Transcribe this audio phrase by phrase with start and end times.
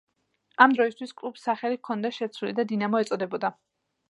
[0.65, 3.55] ამ დროისთვის კლუბს სახელი ჰქონდა შეცვლილი და „დინამო“ ეწოდებოდა.